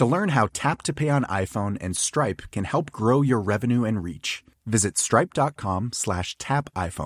[0.00, 3.84] To learn how Tap to Pay on iPhone and Stripe can help grow your revenue
[3.84, 7.04] and reach, visit stripe.com slash tap iPhone.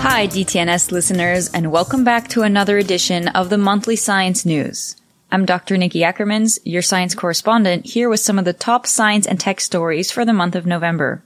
[0.00, 4.96] Hi, DTNS listeners, and welcome back to another edition of the Monthly Science News.
[5.30, 5.78] I'm Dr.
[5.78, 10.10] Nikki Ackermans, your science correspondent, here with some of the top science and tech stories
[10.10, 11.22] for the month of November.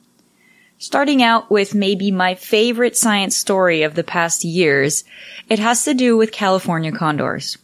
[0.79, 5.05] Starting out with maybe my favorite science story of the past years,
[5.49, 7.57] it has to do with California condors.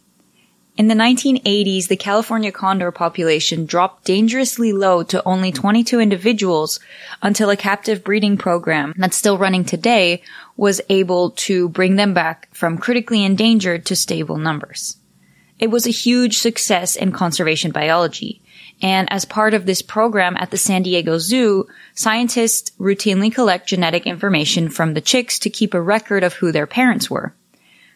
[0.78, 6.80] In the 1980s, the California condor population dropped dangerously low to only 22 individuals
[7.20, 10.22] until a captive breeding program that's still running today
[10.56, 14.96] was able to bring them back from critically endangered to stable numbers.
[15.58, 18.41] It was a huge success in conservation biology.
[18.82, 24.06] And as part of this program at the San Diego Zoo, scientists routinely collect genetic
[24.06, 27.32] information from the chicks to keep a record of who their parents were.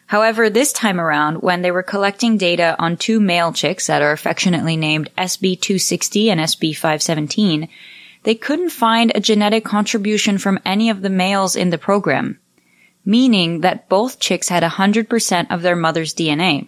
[0.05, 4.13] However, this time around, when they were collecting data on two male chicks that are
[4.13, 7.67] affectionately named SB260 and SB517,
[8.23, 12.39] they couldn't find a genetic contribution from any of the males in the program,
[13.03, 16.67] meaning that both chicks had 100% of their mother's DNA.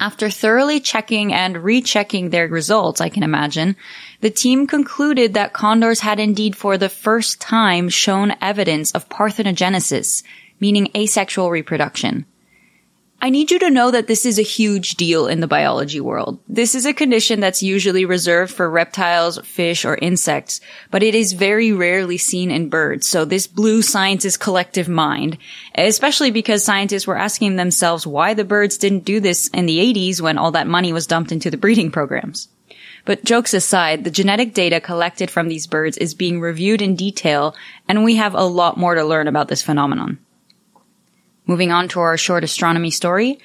[0.00, 3.76] After thoroughly checking and rechecking their results, I can imagine,
[4.22, 10.22] the team concluded that condors had indeed for the first time shown evidence of parthenogenesis,
[10.58, 12.24] meaning asexual reproduction.
[13.22, 16.40] I need you to know that this is a huge deal in the biology world.
[16.48, 21.34] This is a condition that's usually reserved for reptiles, fish, or insects, but it is
[21.34, 23.06] very rarely seen in birds.
[23.06, 25.36] So this blew scientists' collective mind,
[25.74, 30.22] especially because scientists were asking themselves why the birds didn't do this in the 80s
[30.22, 32.48] when all that money was dumped into the breeding programs.
[33.04, 37.54] But jokes aside, the genetic data collected from these birds is being reviewed in detail,
[37.86, 40.18] and we have a lot more to learn about this phenomenon.
[41.50, 43.40] Moving on to our short astronomy story.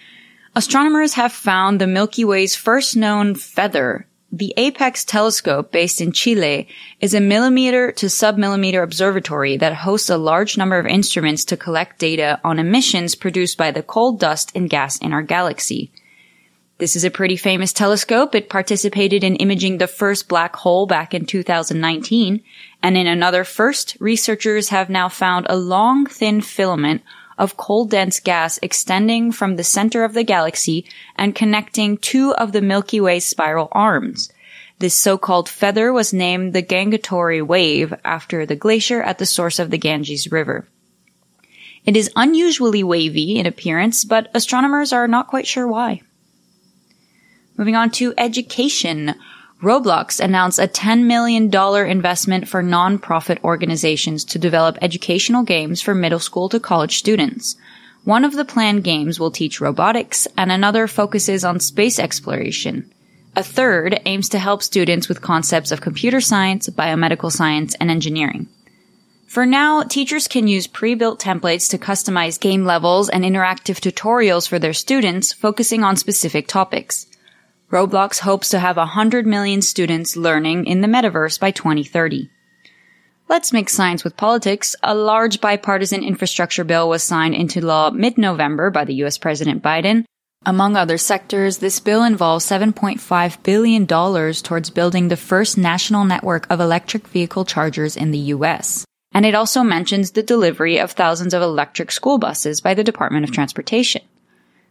[0.55, 4.05] Astronomers have found the Milky Way's first known feather.
[4.31, 6.67] The APEX telescope based in Chile
[7.01, 11.97] is a millimeter to submillimeter observatory that hosts a large number of instruments to collect
[11.97, 15.91] data on emissions produced by the coal dust and gas in our galaxy.
[16.77, 18.35] This is a pretty famous telescope.
[18.35, 22.43] It participated in imaging the first black hole back in 2019.
[22.83, 27.01] And in another first, researchers have now found a long, thin filament
[27.37, 30.85] of cold dense gas extending from the center of the galaxy
[31.15, 34.31] and connecting two of the Milky Way's spiral arms.
[34.79, 39.71] This so-called feather was named the Gangotri Wave after the glacier at the source of
[39.71, 40.67] the Ganges River.
[41.85, 46.01] It is unusually wavy in appearance, but astronomers are not quite sure why.
[47.57, 49.15] Moving on to education.
[49.65, 51.45] Roblox announced a $10 million
[51.89, 57.55] investment for nonprofit organizations to develop educational games for middle school to college students.
[58.03, 62.93] One of the planned games will teach robotics and another focuses on space exploration.
[63.35, 68.47] A third aims to help students with concepts of computer science, biomedical science, and engineering.
[69.25, 74.59] For now, teachers can use pre-built templates to customize game levels and interactive tutorials for
[74.59, 77.07] their students, focusing on specific topics.
[77.71, 82.29] Roblox hopes to have 100 million students learning in the metaverse by 2030.
[83.27, 84.75] Let's make science with politics.
[84.83, 90.05] A large bipartisan infrastructure bill was signed into law mid-November by the US President Biden.
[90.45, 96.59] Among other sectors, this bill involves $7.5 billion towards building the first national network of
[96.59, 98.85] electric vehicle chargers in the US.
[99.11, 103.23] And it also mentions the delivery of thousands of electric school buses by the Department
[103.23, 104.03] of Transportation.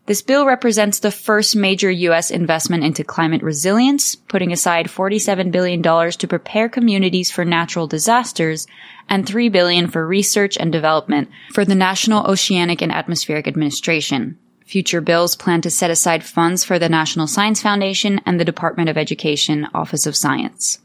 [0.07, 2.31] This bill represents the first major U.S.
[2.31, 8.67] investment into climate resilience, putting aside $47 billion to prepare communities for natural disasters
[9.09, 14.39] and 3 billion for research and development for the National Oceanic and Atmospheric Administration.
[14.67, 18.91] Future bills plan to set aside funds for the National Science Foundation and the Department
[18.91, 20.81] of Education Office of Science.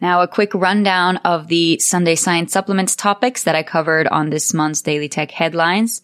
[0.00, 4.54] Now, a quick rundown of the Sunday Science Supplements topics that I covered on this
[4.54, 6.02] month's Daily Tech headlines.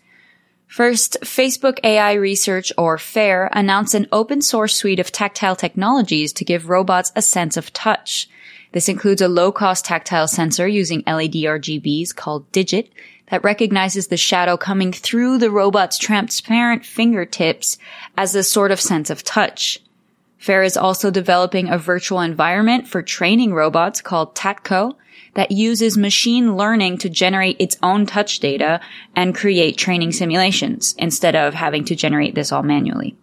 [0.68, 6.44] First, Facebook AI Research or FAIR announced an open source suite of tactile technologies to
[6.44, 8.28] give robots a sense of touch.
[8.72, 12.92] This includes a low cost tactile sensor using LED RGBs called Digit
[13.30, 17.78] that recognizes the shadow coming through the robot's transparent fingertips
[18.18, 19.80] as a sort of sense of touch.
[20.36, 24.96] FAIR is also developing a virtual environment for training robots called TACTO
[25.34, 28.80] that uses machine learning to generate its own touch data
[29.14, 33.16] and create training simulations instead of having to generate this all manually.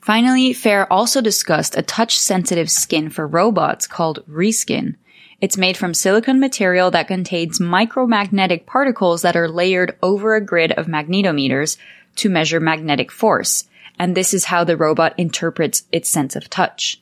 [0.00, 4.96] Finally, Fair also discussed a touch sensitive skin for robots called Reskin.
[5.40, 10.72] It's made from silicon material that contains micromagnetic particles that are layered over a grid
[10.72, 11.76] of magnetometers
[12.16, 13.64] to measure magnetic force.
[13.98, 17.00] And this is how the robot interprets its sense of touch.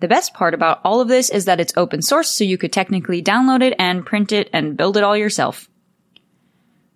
[0.00, 2.72] The best part about all of this is that it's open source, so you could
[2.72, 5.68] technically download it and print it and build it all yourself.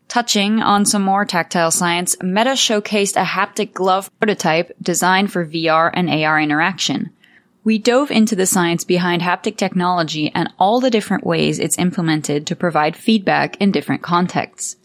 [0.07, 5.91] Touching on some more tactile science, Meta showcased a haptic glove prototype designed for VR
[5.93, 7.11] and AR interaction.
[7.65, 12.47] We dove into the science behind haptic technology and all the different ways it's implemented
[12.47, 14.77] to provide feedback in different contexts.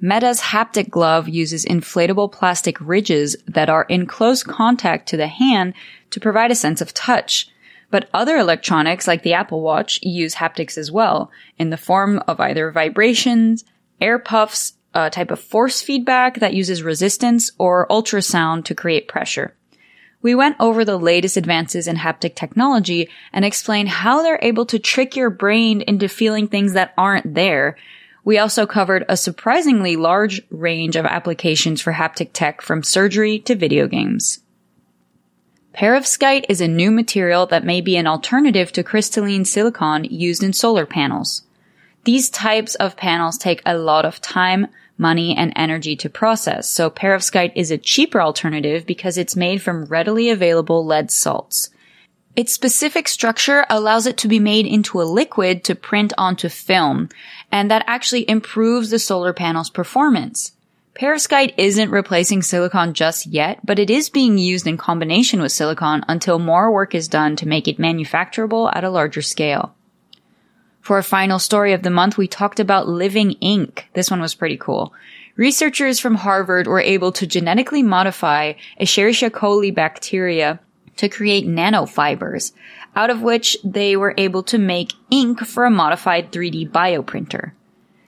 [0.00, 5.72] Meta's haptic glove uses inflatable plastic ridges that are in close contact to the hand
[6.10, 7.48] to provide a sense of touch,
[7.94, 12.40] but other electronics like the Apple Watch use haptics as well in the form of
[12.40, 13.64] either vibrations,
[14.00, 19.54] air puffs, a type of force feedback that uses resistance or ultrasound to create pressure.
[20.22, 24.80] We went over the latest advances in haptic technology and explained how they're able to
[24.80, 27.76] trick your brain into feeling things that aren't there.
[28.24, 33.54] We also covered a surprisingly large range of applications for haptic tech from surgery to
[33.54, 34.40] video games.
[35.74, 40.52] Perovskite is a new material that may be an alternative to crystalline silicon used in
[40.52, 41.42] solar panels.
[42.04, 44.68] These types of panels take a lot of time,
[44.98, 49.86] money, and energy to process, so perovskite is a cheaper alternative because it's made from
[49.86, 51.70] readily available lead salts.
[52.36, 57.08] Its specific structure allows it to be made into a liquid to print onto film,
[57.50, 60.52] and that actually improves the solar panel's performance.
[60.94, 66.04] Perovskite isn't replacing silicon just yet, but it is being used in combination with silicon
[66.06, 69.74] until more work is done to make it manufacturable at a larger scale.
[70.80, 73.88] For our final story of the month, we talked about living ink.
[73.94, 74.94] This one was pretty cool.
[75.34, 80.60] Researchers from Harvard were able to genetically modify Escherichia coli bacteria
[80.98, 82.52] to create nanofibers,
[82.94, 87.50] out of which they were able to make ink for a modified 3D bioprinter.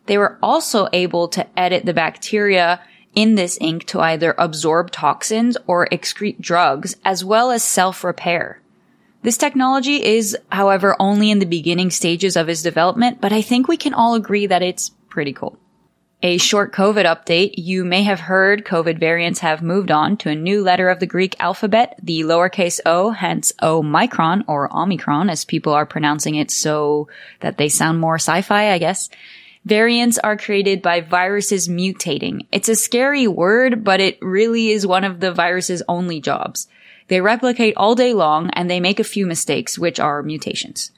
[0.07, 2.81] They were also able to edit the bacteria
[3.15, 8.61] in this ink to either absorb toxins or excrete drugs, as well as self-repair.
[9.23, 13.67] This technology is, however, only in the beginning stages of its development, but I think
[13.67, 15.59] we can all agree that it's pretty cool.
[16.23, 17.55] A short COVID update.
[17.57, 21.07] You may have heard COVID variants have moved on to a new letter of the
[21.07, 27.09] Greek alphabet, the lowercase o, hence Omicron or Omicron as people are pronouncing it so
[27.41, 29.11] that they sound more sci-fi, I guess.
[29.67, 32.47] Variants are created by viruses mutating.
[32.53, 36.69] It's a scary word, but it really is one of the virus's only jobs.
[37.09, 40.93] They replicate all day long and they make a few mistakes, which are mutations.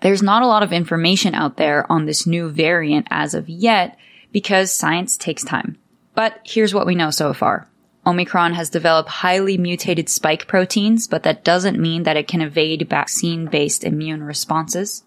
[0.00, 3.98] There's not a lot of information out there on this new variant as of yet
[4.32, 5.76] because science takes time.
[6.14, 7.68] But here's what we know so far.
[8.06, 12.88] Omicron has developed highly mutated spike proteins, but that doesn't mean that it can evade
[12.88, 15.04] vaccine-based immune responses.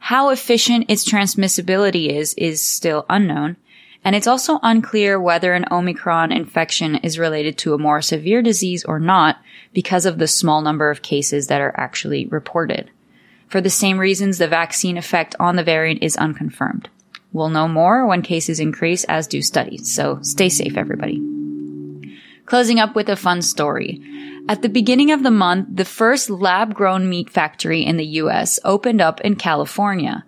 [0.00, 3.56] How efficient its transmissibility is is still unknown,
[4.02, 8.82] and it's also unclear whether an Omicron infection is related to a more severe disease
[8.84, 9.36] or not
[9.72, 12.90] because of the small number of cases that are actually reported.
[13.46, 16.88] For the same reasons, the vaccine effect on the variant is unconfirmed.
[17.32, 21.22] We'll know more when cases increase as do studies, so stay safe everybody.
[22.46, 24.00] Closing up with a fun story.
[24.50, 28.58] At the beginning of the month, the first lab grown meat factory in the US
[28.64, 30.24] opened up in California.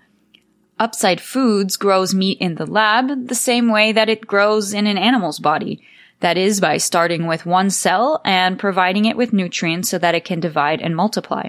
[0.78, 4.96] Upside Foods grows meat in the lab the same way that it grows in an
[4.96, 5.82] animal's body.
[6.20, 10.24] That is by starting with one cell and providing it with nutrients so that it
[10.24, 11.48] can divide and multiply.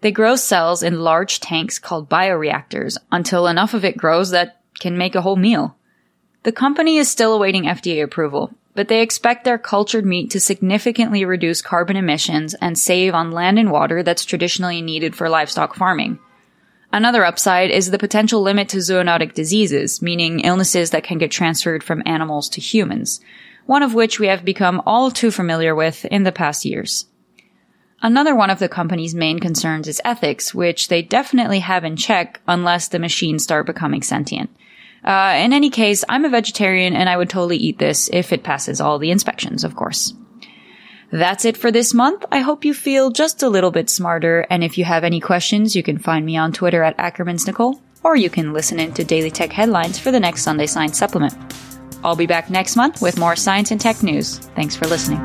[0.00, 4.96] They grow cells in large tanks called bioreactors until enough of it grows that can
[4.96, 5.76] make a whole meal.
[6.44, 11.24] The company is still awaiting FDA approval, but they expect their cultured meat to significantly
[11.24, 16.16] reduce carbon emissions and save on land and water that's traditionally needed for livestock farming.
[16.92, 21.82] Another upside is the potential limit to zoonotic diseases, meaning illnesses that can get transferred
[21.82, 23.20] from animals to humans,
[23.66, 27.06] one of which we have become all too familiar with in the past years.
[28.00, 32.40] Another one of the company's main concerns is ethics, which they definitely have in check
[32.46, 34.50] unless the machines start becoming sentient.
[35.04, 38.42] Uh, in any case, I'm a vegetarian and I would totally eat this if it
[38.42, 40.14] passes all the inspections, of course.
[41.10, 42.24] That's it for this month.
[42.30, 44.46] I hope you feel just a little bit smarter.
[44.50, 47.80] And if you have any questions, you can find me on Twitter at Ackermans Nicole,
[48.02, 51.34] or you can listen in to Daily Tech headlines for the next Sunday Science Supplement.
[52.04, 54.38] I'll be back next month with more science and tech news.
[54.38, 55.24] Thanks for listening.